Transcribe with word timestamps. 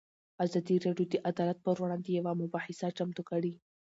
ازادي 0.45 0.75
راډیو 0.85 1.09
د 1.11 1.15
عدالت 1.29 1.57
پر 1.65 1.75
وړاندې 1.81 2.09
یوه 2.17 2.33
مباحثه 2.41 2.87
چمتو 2.97 3.21
کړې. 3.29 3.53